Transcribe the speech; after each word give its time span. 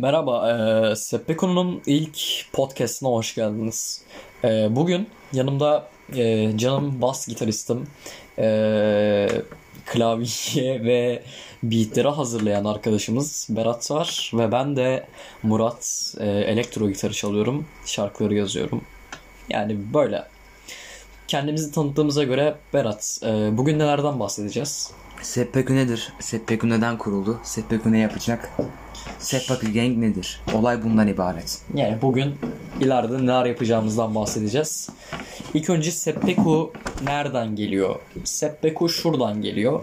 Merhaba, 0.00 0.50
e, 0.92 0.96
Seppeko'nun 0.96 1.82
ilk 1.86 2.18
podcastına 2.52 3.08
hoş 3.08 3.34
geldiniz. 3.34 4.02
E, 4.44 4.76
bugün 4.76 5.08
yanımda 5.32 5.88
e, 6.16 6.52
canım 6.58 7.02
bas 7.02 7.28
gitaristim, 7.28 7.86
e, 8.38 9.28
klavye 9.86 10.84
ve 10.84 11.22
beatleri 11.62 12.08
hazırlayan 12.08 12.64
arkadaşımız 12.64 13.46
Berat 13.50 13.90
var 13.90 14.30
ve 14.34 14.52
ben 14.52 14.76
de 14.76 15.06
Murat 15.42 16.14
e, 16.20 16.26
elektro 16.26 16.88
gitarı 16.88 17.12
çalıyorum, 17.12 17.66
şarkıları 17.86 18.34
yazıyorum. 18.34 18.84
Yani 19.50 19.94
böyle. 19.94 20.24
Kendimizi 21.28 21.72
tanıttığımıza 21.72 22.24
göre 22.24 22.54
Berat, 22.74 23.20
e, 23.22 23.56
bugün 23.58 23.78
nelerden 23.78 24.20
bahsedeceğiz? 24.20 24.92
Seppeku 25.22 25.74
nedir? 25.74 26.12
Seppeku 26.20 26.68
neden 26.68 26.98
kuruldu? 26.98 27.40
Seppeku 27.42 27.92
ne 27.92 27.98
yapacak? 27.98 28.50
Seppeku 29.18 29.72
Gang 29.72 29.98
nedir? 29.98 30.40
Olay 30.54 30.84
bundan 30.84 31.08
ibaret. 31.08 31.62
Yani 31.74 32.02
bugün 32.02 32.34
ileride 32.80 33.18
neler 33.18 33.46
yapacağımızdan 33.46 34.14
bahsedeceğiz. 34.14 34.90
İlk 35.54 35.70
önce 35.70 35.90
Seppeku 35.90 36.72
nereden 37.04 37.56
geliyor? 37.56 37.96
Seppeku 38.24 38.88
şuradan 38.88 39.42
geliyor. 39.42 39.80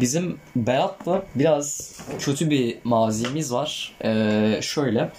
Bizim 0.00 0.38
Berat'la 0.56 1.22
biraz 1.34 1.96
kötü 2.18 2.50
bir 2.50 2.78
mazimiz 2.84 3.52
var. 3.52 3.96
Ee, 4.04 4.58
şöyle, 4.62 5.10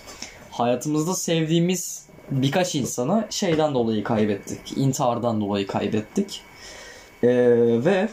hayatımızda 0.52 1.14
sevdiğimiz 1.14 2.06
birkaç 2.32 2.76
insanı 2.76 3.28
şeyden 3.30 3.74
dolayı 3.74 4.04
kaybettik. 4.04 4.78
İntihardan 4.78 5.42
dolayı 5.42 5.68
kaybettik. 5.68 6.42
Ee, 7.24 7.30
ve 7.86 8.10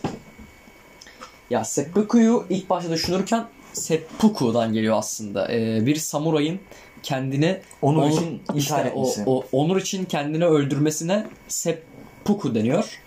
ya 1.51 1.65
Seppuku'yu 1.65 2.47
ilk 2.51 2.71
başta 2.71 2.91
düşünürken 2.91 3.47
Seppuku'dan 3.73 4.73
geliyor 4.73 4.99
aslında. 4.99 5.53
Ee, 5.53 5.87
bir 5.87 5.97
samurayın 5.97 6.61
kendini 7.03 7.61
Onur 7.83 8.11
için 8.11 8.43
intihar 8.55 8.57
işte 8.57 8.93
o, 8.95 9.03
etmesi. 9.03 9.23
o 9.27 9.45
onur 9.53 9.77
için 9.77 10.05
kendini 10.05 10.47
öldürmesine 10.47 11.27
seppuku 11.49 12.55
deniyor. 12.55 13.01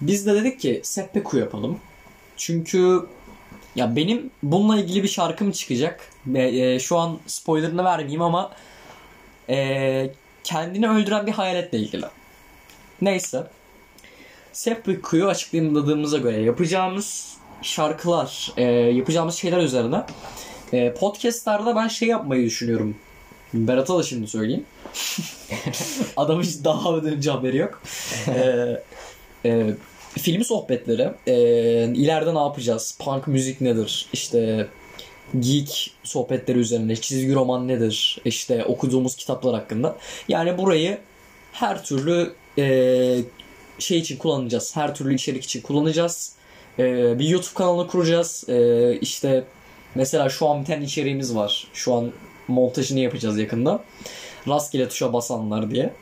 Biz 0.00 0.26
de 0.26 0.34
dedik 0.34 0.60
ki 0.60 0.80
seppuku 0.84 1.38
yapalım. 1.38 1.78
Çünkü 2.36 3.06
ya 3.76 3.96
benim 3.96 4.30
bununla 4.42 4.80
ilgili 4.80 5.02
bir 5.02 5.08
şarkım 5.08 5.50
çıkacak. 5.50 6.00
Ve, 6.26 6.58
e, 6.74 6.78
şu 6.78 6.98
an 6.98 7.18
spoilerını 7.26 7.84
vermeyeyim 7.84 8.22
ama 8.22 8.52
e, 9.48 10.10
kendini 10.44 10.88
öldüren 10.88 11.26
bir 11.26 11.32
hayaletle 11.32 11.78
ilgili. 11.78 12.06
Neyse. 13.02 13.46
Seppuku'yu 14.52 15.26
açıkladığımıza 15.26 16.18
göre 16.18 16.40
yapacağımız 16.40 17.39
şarkılar, 17.62 18.52
e, 18.56 18.62
yapacağımız 18.72 19.34
şeyler 19.34 19.58
üzerine 19.58 20.02
e, 20.72 20.94
podcastlerde 20.94 21.76
ben 21.76 21.88
şey 21.88 22.08
yapmayı 22.08 22.44
düşünüyorum. 22.46 22.96
Berat'a 23.54 23.98
da 23.98 24.02
şimdi 24.02 24.26
söyleyeyim. 24.26 24.64
Adamın 26.16 26.42
hiç 26.42 26.64
daha 26.64 26.96
önce 26.96 27.30
haberi 27.30 27.56
yok. 27.56 27.82
e, 28.28 28.82
e, 29.44 29.74
film 30.18 30.44
sohbetleri. 30.44 31.10
E, 31.26 31.34
ileride 31.94 32.34
ne 32.34 32.38
yapacağız? 32.38 32.98
Punk 32.98 33.26
müzik 33.26 33.60
nedir? 33.60 34.08
İşte 34.12 34.68
geek 35.40 35.94
sohbetleri 36.04 36.58
üzerine, 36.58 36.96
çizgi 36.96 37.34
roman 37.34 37.68
nedir? 37.68 38.20
İşte 38.24 38.64
okuduğumuz 38.64 39.16
kitaplar 39.16 39.54
hakkında. 39.54 39.96
Yani 40.28 40.58
burayı 40.58 40.98
her 41.52 41.84
türlü 41.84 42.32
e, 42.58 43.18
şey 43.78 43.98
için 43.98 44.16
kullanacağız. 44.16 44.76
Her 44.76 44.94
türlü 44.94 45.14
içerik 45.14 45.44
için 45.44 45.60
kullanacağız. 45.60 46.32
E, 46.80 47.18
bir 47.18 47.28
YouTube 47.28 47.54
kanalı 47.54 47.86
kuracağız. 47.86 48.44
E, 48.48 48.92
işte 49.00 49.44
mesela 49.94 50.28
şu 50.28 50.48
an 50.48 50.60
bir 50.60 50.66
tane 50.66 50.84
içeriğimiz 50.84 51.36
var. 51.36 51.68
Şu 51.72 51.94
an 51.94 52.12
montajını 52.48 53.00
yapacağız 53.00 53.38
yakında. 53.38 53.84
Rastgele 54.48 54.88
tuşa 54.88 55.12
basanlar 55.12 55.70
diye. 55.70 55.92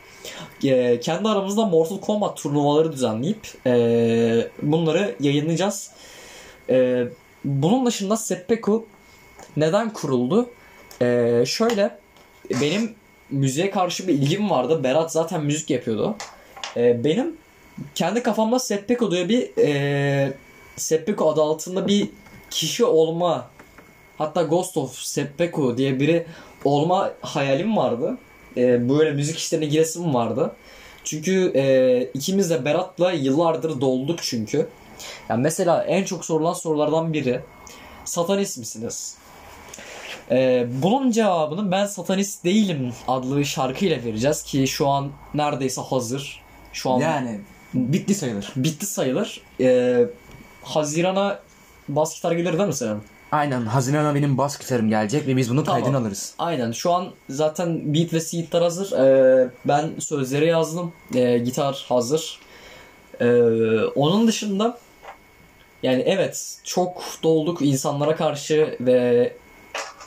E, 0.63 0.99
kendi 0.99 1.29
aramızda 1.29 1.65
Mortal 1.65 1.99
Kombat 1.99 2.37
turnuvaları 2.37 2.91
düzenleyip 2.91 3.47
e, 3.65 4.47
bunları 4.61 5.15
yayınlayacağız. 5.19 5.91
E, 6.69 7.03
bunun 7.45 7.85
dışında 7.85 8.17
Seppeku 8.17 8.85
neden 9.57 9.93
kuruldu? 9.93 10.49
E, 11.01 11.43
şöyle 11.45 11.97
benim 12.61 12.95
müziğe 13.29 13.71
karşı 13.71 14.07
bir 14.07 14.13
ilgim 14.13 14.49
vardı. 14.49 14.83
Berat 14.83 15.11
zaten 15.11 15.43
müzik 15.43 15.69
yapıyordu. 15.69 16.15
E, 16.77 17.03
benim 17.03 17.37
kendi 17.95 18.23
kafamda 18.23 18.59
Seppeku 18.59 19.11
diye 19.11 19.29
bir 19.29 19.49
e, 19.57 20.33
Seppeku 20.75 21.29
adı 21.29 21.41
altında 21.41 21.87
bir 21.87 22.09
kişi 22.49 22.85
olma 22.85 23.47
hatta 24.17 24.41
Ghost 24.41 24.77
of 24.77 24.95
Seppeku 24.95 25.77
diye 25.77 25.99
biri 25.99 26.25
olma 26.63 27.11
hayalim 27.21 27.77
vardı. 27.77 28.17
E, 28.57 28.89
böyle 28.89 29.11
müzik 29.11 29.37
işlerine 29.37 29.65
giresim 29.65 30.13
vardı. 30.13 30.55
Çünkü 31.03 31.51
e, 31.55 32.03
ikimiz 32.13 32.49
de 32.49 32.65
Berat'la 32.65 33.11
yıllardır 33.11 33.81
dolduk 33.81 34.19
çünkü. 34.21 34.67
Yani 35.29 35.41
mesela 35.41 35.83
en 35.83 36.03
çok 36.03 36.25
sorulan 36.25 36.53
sorulardan 36.53 37.13
biri 37.13 37.41
satanist 38.05 38.57
misiniz? 38.57 39.15
E, 40.31 40.67
bunun 40.83 41.11
cevabını 41.11 41.71
ben 41.71 41.85
satanist 41.85 42.43
değilim 42.45 42.93
adlı 43.07 43.45
şarkıyla 43.45 44.03
vereceğiz 44.03 44.43
ki 44.43 44.67
şu 44.67 44.87
an 44.87 45.11
neredeyse 45.33 45.81
hazır. 45.81 46.41
Şu 46.73 46.89
an 46.89 46.99
Yani 46.99 47.39
bitti 47.73 48.15
sayılır. 48.15 48.51
bitti 48.55 48.85
sayılır. 48.85 49.41
E, 49.59 49.99
Haziran'a 50.61 51.39
bas 51.89 52.15
gitar 52.15 52.31
gelir 52.31 52.53
değil 52.57 52.67
mi 52.67 52.73
senin? 52.73 52.97
Aynen 53.31 53.61
Haziran'a 53.61 54.15
benim 54.15 54.37
bas 54.37 54.59
gitarım 54.59 54.89
gelecek 54.89 55.27
ve 55.27 55.37
biz 55.37 55.49
bunun 55.49 55.63
Tamam. 55.63 55.81
kaydını 55.81 55.97
alırız. 56.01 56.33
Aynen 56.39 56.71
şu 56.71 56.91
an 56.93 57.09
zaten 57.29 57.93
beat 57.93 58.13
ve 58.13 58.19
seedler 58.19 58.61
hazır. 58.61 58.91
Ee, 58.91 59.49
ben 59.65 59.89
sözleri 59.99 60.47
yazdım. 60.47 60.93
Ee, 61.15 61.37
gitar 61.37 61.85
hazır. 61.89 62.39
Ee, 63.21 63.25
onun 63.95 64.27
dışında 64.27 64.77
yani 65.83 66.01
evet 66.05 66.57
çok 66.63 67.03
dolduk 67.23 67.61
insanlara 67.61 68.15
karşı 68.15 68.77
ve 68.81 69.33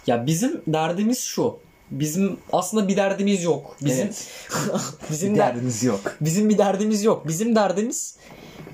ya 0.07 0.27
bizim 0.27 0.63
derdimiz 0.67 1.21
şu. 1.21 1.59
Bizim 1.91 2.37
aslında 2.53 2.89
bir 2.89 2.97
derdimiz 2.97 3.43
yok. 3.45 3.77
Bizim 3.85 4.05
Evet. 4.07 4.27
bizim 5.11 5.35
Bir 5.35 5.39
der- 5.39 5.55
derdiniz 5.55 5.83
yok. 5.85 6.01
Bizim 6.21 6.49
bir 6.49 6.59
derdimiz 6.59 7.05
yok. 7.05 7.29
Bizim 7.29 7.55
derdimiz 7.57 8.17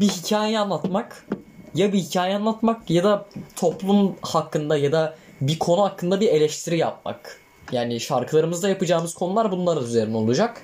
bir 0.00 0.08
hikaye 0.08 0.58
anlatmak. 0.58 1.26
Ya 1.78 1.92
bir 1.92 1.98
hikaye 1.98 2.36
anlatmak 2.36 2.90
ya 2.90 3.04
da 3.04 3.26
toplum 3.56 4.16
hakkında 4.22 4.76
ya 4.76 4.92
da 4.92 5.14
bir 5.40 5.58
konu 5.58 5.82
hakkında 5.82 6.20
bir 6.20 6.28
eleştiri 6.28 6.78
yapmak. 6.78 7.40
Yani 7.72 8.00
şarkılarımızda 8.00 8.68
yapacağımız 8.68 9.14
konular 9.14 9.52
bunlar 9.52 9.82
üzerine 9.82 10.16
olacak. 10.16 10.62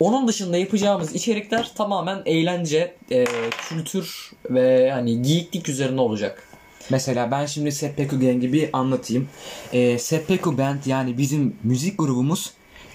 Onun 0.00 0.28
dışında 0.28 0.56
yapacağımız 0.56 1.14
içerikler 1.14 1.72
tamamen 1.74 2.22
eğlence, 2.26 2.96
e, 3.10 3.24
kültür 3.68 4.30
ve 4.50 4.90
hani 4.90 5.22
geeklik 5.22 5.68
üzerine 5.68 6.00
olacak. 6.00 6.48
Mesela 6.90 7.30
ben 7.30 7.46
şimdi 7.46 7.72
Seppeku 7.72 8.20
Gang'i 8.20 8.52
bir 8.52 8.68
anlatayım. 8.72 9.28
Ee, 9.72 9.98
Seppeku 9.98 10.58
Band 10.58 10.78
yani 10.86 11.18
bizim 11.18 11.56
müzik 11.64 11.98
grubumuz 11.98 12.52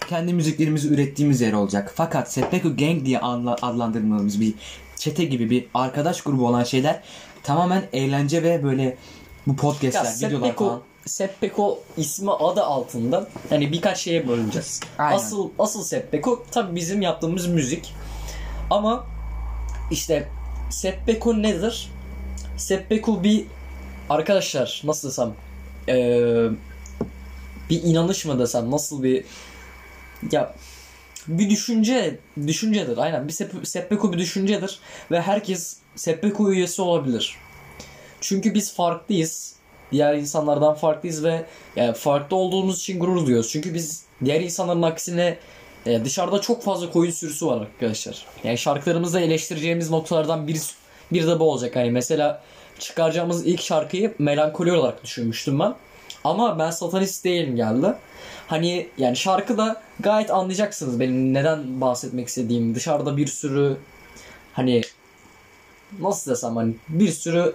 kendi 0.10 0.34
müziklerimizi 0.34 0.88
ürettiğimiz 0.88 1.42
yer 1.42 1.54
olacak. 1.54 1.92
Fakat 1.96 2.34
Seppeku 2.34 2.78
Gang 2.78 3.06
diye 3.06 3.20
adlandırmamız 3.20 4.42
bir 4.42 4.54
çete 5.00 5.26
gibi 5.26 5.50
bir 5.50 5.66
arkadaş 5.74 6.22
grubu 6.22 6.48
olan 6.48 6.64
şeyler 6.64 7.02
tamamen 7.44 7.84
eğlence 7.94 8.44
ve 8.44 8.64
böyle 8.64 8.98
bu 9.48 9.52
Ya 9.52 9.56
podcastler, 9.58 10.28
videolar 10.30 10.56
falan. 10.56 10.72
Seppeko, 10.76 10.84
Seppeko 11.06 11.84
ismi 11.98 12.32
adı 12.32 12.64
altında 12.64 13.30
hani 13.50 13.72
birkaç 13.72 14.00
şeye 14.00 14.28
bölüneceğiz. 14.28 14.80
Aynen. 14.98 15.16
Asıl 15.18 15.50
asıl 15.60 15.84
Seppeko 15.84 16.46
tabii 16.52 16.76
bizim 16.76 17.02
yaptığımız 17.02 17.48
müzik. 17.48 17.94
Ama 18.70 19.06
işte 19.92 20.28
Seppeko 20.70 21.42
nedir? 21.42 21.92
Seppeko 22.58 23.24
bir 23.24 23.46
arkadaşlar 24.10 24.82
nasıl 24.84 25.10
desem 25.10 25.34
eee, 25.88 26.50
bir 27.70 27.84
inanış 27.84 28.26
mı 28.26 28.40
desem 28.40 28.72
nasıl 28.72 29.04
bir 29.04 29.26
ya 30.32 30.56
bir 31.28 31.50
düşünce 31.50 32.20
düşüncedir 32.48 32.98
aynen 32.98 33.28
bir 33.28 33.34
Sepp- 33.34 33.66
Seppeko 33.66 34.14
bir 34.14 34.18
düşüncedir 34.18 34.80
ve 35.12 35.22
herkes 35.22 35.78
Seppeko 36.00 36.52
üyesi 36.52 36.82
olabilir. 36.82 37.36
Çünkü 38.22 38.54
biz 38.54 38.74
farklıyız. 38.74 39.56
Diğer 39.92 40.14
insanlardan 40.14 40.74
farklıyız 40.74 41.24
ve 41.24 41.46
yani 41.76 41.94
farklı 41.94 42.38
olduğumuz 42.38 42.80
için 42.80 43.00
gurur 43.00 43.26
duyuyoruz. 43.26 43.52
Çünkü 43.52 43.74
biz 43.74 44.04
diğer 44.26 44.42
insanların 44.42 44.82
aksine 44.82 45.38
e, 45.86 46.06
dışarıda 46.06 46.42
çok 46.42 46.64
fazla 46.64 46.92
koyun 46.92 47.12
sürüsü 47.12 47.46
var 47.46 47.62
arkadaşlar. 47.62 48.26
Yani 48.44 48.58
şarkılarımızda 48.58 49.20
eleştireceğimiz 49.20 49.90
noktalardan 49.90 50.48
bir, 50.48 50.62
bir 51.12 51.28
de 51.28 51.40
bu 51.40 51.52
olacak. 51.52 51.76
Hani 51.76 51.92
mesela 51.92 52.44
çıkaracağımız 52.80 53.48
ilk 53.48 53.62
şarkıyı 53.62 54.14
melankoli 54.20 54.72
olarak 54.72 55.04
düşünmüştüm 55.04 55.60
ben. 55.60 55.76
Ama 56.24 56.60
ben 56.60 56.72
satanist 56.72 57.26
değilim 57.26 57.56
geldi. 57.56 57.94
Hani 58.48 58.88
yani 58.98 59.16
şarkıda 59.16 59.82
gayet 60.00 60.32
anlayacaksınız 60.32 61.00
benim 61.00 61.34
neden 61.34 61.82
bahsetmek 61.82 62.28
istediğim. 62.28 62.76
Dışarıda 62.76 63.18
bir 63.18 63.28
sürü 63.28 63.78
hani 64.54 64.82
nasıl 66.00 66.32
desem 66.32 66.56
hani 66.56 66.76
bir 66.90 67.12
sürü 67.12 67.54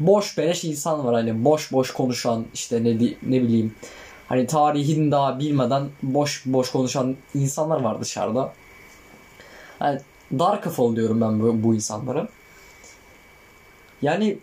boş 0.00 0.38
beleş 0.38 0.64
insan 0.64 1.04
var 1.04 1.14
hani 1.14 1.44
boş 1.44 1.72
boş 1.72 1.90
konuşan 1.90 2.46
işte 2.54 2.84
ne 2.84 2.90
ne 3.22 3.42
bileyim 3.42 3.74
hani 4.28 4.46
tarihini 4.46 5.12
daha 5.12 5.38
bilmeden 5.38 5.88
boş 6.02 6.42
boş 6.46 6.70
konuşan 6.70 7.16
insanlar 7.34 7.80
var 7.80 8.00
dışarıda. 8.00 8.52
Yani 9.80 10.00
dar 10.38 10.62
kafalı 10.62 10.96
diyorum 10.96 11.20
ben 11.20 11.40
bu, 11.40 11.62
bu 11.62 11.74
insanlara. 11.74 12.28
Yani 14.02 14.38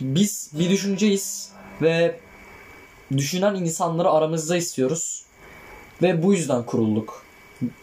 biz 0.00 0.50
bir 0.52 0.70
düşünceyiz 0.70 1.52
ve 1.82 2.20
düşünen 3.16 3.54
insanları 3.54 4.10
aramızda 4.10 4.56
istiyoruz. 4.56 5.24
Ve 6.02 6.22
bu 6.22 6.34
yüzden 6.34 6.62
kurulduk. 6.62 7.24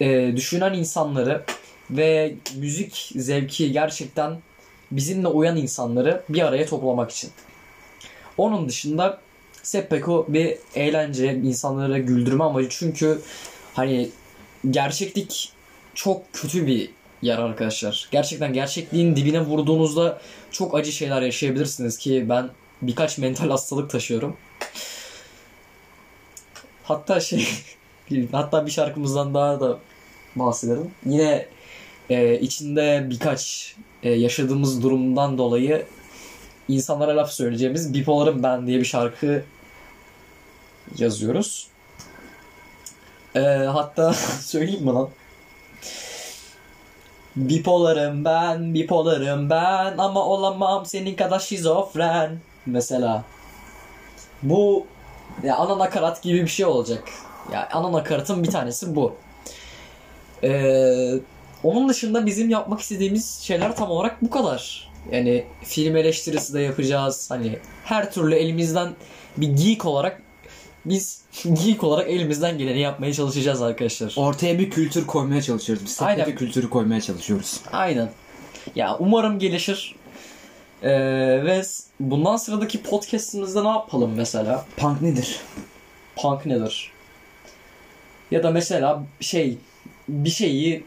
Ee, 0.02 0.34
düşünen 0.36 0.74
insanları 0.74 1.46
ve 1.92 2.36
müzik 2.56 3.12
zevki 3.16 3.72
gerçekten 3.72 4.38
bizimle 4.92 5.28
uyan 5.28 5.58
insanları 5.58 6.24
bir 6.30 6.42
araya 6.42 6.66
toplamak 6.66 7.12
için. 7.12 7.32
Onun 8.38 8.70
dışında 8.70 9.22
Seppeko 9.66 10.26
bir 10.30 10.58
eğlence, 10.76 11.34
insanları 11.34 12.00
güldürme 12.00 12.44
amacı. 12.44 12.70
Çünkü 12.70 13.22
hani 13.74 14.10
gerçeklik 14.70 15.54
çok 15.94 16.34
kötü 16.34 16.68
bir 16.68 16.90
yer 17.22 17.38
arkadaşlar. 17.38 18.08
Gerçekten 18.12 18.54
gerçekliğin 18.54 19.16
dibine 19.16 19.42
vurduğunuzda 19.42 20.22
çok 20.52 20.76
acı 20.76 20.92
şeyler 20.92 21.22
yaşayabilirsiniz 21.22 21.98
ki 21.98 22.26
ben 22.30 22.50
birkaç 22.82 23.18
mental 23.18 23.50
hastalık 23.50 23.90
taşıyorum. 23.90 24.38
Hatta 26.84 27.20
şey 27.20 27.48
hatta 28.32 28.66
bir 28.66 28.72
şarkımızdan 28.72 29.34
daha 29.34 29.60
da 29.60 29.80
bahsedelim. 30.36 30.92
Yine 31.06 31.48
e, 32.10 32.40
içinde 32.40 33.08
birkaç 33.10 33.76
e, 34.04 34.10
yaşadığımız 34.10 34.84
durumdan 34.84 35.38
dolayı 35.38 35.86
insanlara 36.68 37.18
laf 37.18 37.32
söyleyeceğimiz 37.32 37.94
Bipolarım 37.94 38.44
Ben 38.44 38.68
diye 38.68 38.80
bir 38.80 38.86
şarkı 38.86 39.44
yazıyoruz. 40.98 41.68
E, 43.36 43.40
hatta 43.50 44.14
söyleyeyim 44.42 44.84
mi 44.84 44.92
lan? 44.92 45.10
Bipolarım 47.36 48.26
ben, 48.26 48.74
bipolarım 48.74 49.50
ben 49.50 49.98
ama 49.98 50.26
olamam 50.26 50.86
senin 50.86 51.16
kadar 51.16 51.40
şizofren. 51.40 52.40
Mesela. 52.66 53.24
Bu 54.44 54.86
ya 55.44 55.56
ana 55.56 55.80
nakarat 55.80 56.22
gibi 56.22 56.42
bir 56.42 56.48
şey 56.48 56.66
olacak. 56.66 57.04
Ya 57.54 57.70
ana 57.72 57.92
nakaratın 57.92 58.44
bir 58.44 58.52
tanesi 58.52 58.96
bu. 58.96 59.16
Ee, 60.44 61.12
onun 61.66 61.90
dışında 61.90 62.26
bizim 62.26 62.50
yapmak 62.50 62.80
istediğimiz 62.80 63.40
şeyler 63.42 63.76
tam 63.76 63.92
olarak 63.92 64.22
bu 64.22 64.30
kadar. 64.30 64.92
Yani 65.12 65.44
film 65.64 65.98
eleştirisi 65.98 66.54
de 66.54 66.62
yapacağız. 66.62 67.32
Hani 67.32 67.60
her 67.84 68.12
türlü 68.12 68.36
elimizden 68.36 68.90
bir 69.38 69.48
geek 69.48 69.86
olarak 69.86 70.22
biz 70.86 71.22
geek 71.66 71.84
olarak 71.84 72.10
elimizden 72.10 72.58
geleni 72.58 72.80
yapmaya 72.80 73.14
çalışacağız 73.14 73.62
arkadaşlar. 73.62 74.14
Ortaya 74.18 74.60
bir 74.60 74.70
kültür 74.70 75.08
koymaya 75.08 75.42
çalışıyoruz. 75.42 75.86
Biz 75.86 76.02
Aynen. 76.02 76.36
Kültürü 76.36 76.70
koymaya 76.70 77.02
çalışıyoruz. 77.02 77.60
Aynen. 77.72 78.10
Ya 78.76 78.98
umarım 79.00 79.40
gelişir. 79.40 79.96
Ee, 80.84 80.90
ve 81.46 81.62
bundan 82.00 82.38
sıradaki 82.38 82.84
podcast'imizde 82.84 83.64
ne 83.64 83.68
yapalım 83.68 84.12
mesela? 84.18 84.66
Punk 84.78 85.02
nedir? 85.02 85.40
Punk 86.16 86.46
nedir? 86.46 86.92
Ya 88.32 88.44
da 88.44 88.52
mesela 88.52 89.04
şey 89.20 89.58
bir 90.10 90.30
şeyi 90.30 90.84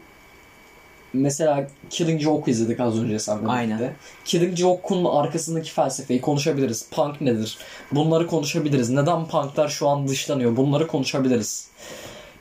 mesela 1.13 1.67
Killing 1.89 2.21
Joke 2.21 2.51
izledik 2.51 2.79
az 2.79 3.03
önce 3.03 3.19
sen. 3.19 3.45
Aynen. 3.45 3.93
Killing 4.25 4.57
Joke'un 4.57 5.05
arkasındaki 5.05 5.71
felsefeyi 5.71 6.21
konuşabiliriz. 6.21 6.85
Punk 6.91 7.21
nedir? 7.21 7.57
Bunları 7.91 8.27
konuşabiliriz. 8.27 8.89
Neden 8.89 9.27
punklar 9.27 9.67
şu 9.67 9.87
an 9.87 10.07
dışlanıyor? 10.07 10.55
Bunları 10.57 10.87
konuşabiliriz. 10.87 11.69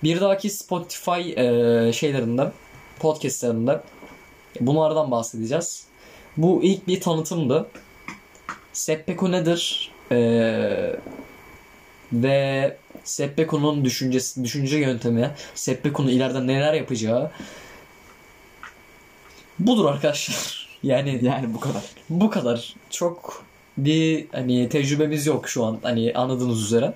Bir 0.03 0.20
dahaki 0.20 0.50
Spotify 0.50 1.32
e, 1.37 1.93
şeylerinde, 1.93 2.53
podcastlerinde 3.00 3.81
bunlardan 4.61 5.11
bahsedeceğiz. 5.11 5.85
Bu 6.37 6.61
ilk 6.62 6.88
bir 6.88 7.00
tanıtımdı. 7.00 7.67
Seppeko 8.73 9.32
nedir? 9.32 9.93
Ee, 10.12 10.97
ve 12.12 12.76
Seppeko'nun 13.05 13.85
düşüncesi, 13.85 14.44
düşünce 14.44 14.79
yöntemi, 14.79 15.31
Seppeko'nun 15.55 16.09
ileride 16.09 16.47
neler 16.47 16.75
yapacağı 16.75 17.31
budur 19.59 19.85
arkadaşlar. 19.85 20.69
Yani 20.83 21.21
Yani 21.23 21.55
bu 21.55 21.61
kadar. 21.61 21.83
bu 22.11 22.31
kadar. 22.31 22.75
Çok 22.91 23.45
bir 23.79 24.27
hani 24.33 24.69
tecrübemiz 24.69 25.27
yok 25.27 25.49
şu 25.49 25.65
an 25.65 25.79
hani 25.83 26.13
anladığınız 26.15 26.63
üzere. 26.63 26.95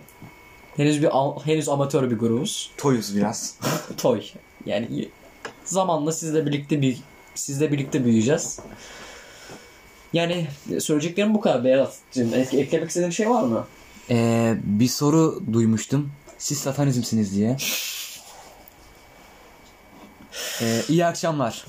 Henüz 0.76 1.02
bir 1.02 1.08
henüz 1.44 1.68
amatör 1.68 2.10
bir 2.10 2.18
grubuz. 2.18 2.70
Toyuz 2.76 3.16
biraz. 3.16 3.56
Toy. 3.96 4.22
Yani 4.66 5.08
zamanla 5.64 6.12
sizle 6.12 6.46
birlikte 6.46 6.82
bir 6.82 6.98
sizle 7.34 7.72
birlikte 7.72 8.04
büyüyeceğiz. 8.04 8.58
Yani 10.12 10.46
söyleyeceklerim 10.80 11.34
bu 11.34 11.40
kadar 11.40 11.64
Berat'cığım. 11.64 12.34
Ek- 12.34 12.60
eklemek 12.60 12.88
istediğin 12.88 13.10
bir 13.10 13.14
şey 13.14 13.30
var 13.30 13.42
mı? 13.42 13.66
Ee, 14.10 14.54
bir 14.64 14.88
soru 14.88 15.42
duymuştum. 15.52 16.12
Siz 16.38 16.58
satanizmsiniz 16.58 17.36
diye. 17.36 17.56
Ee, 20.62 20.82
iyi 20.88 21.06
akşamlar. 21.06 21.64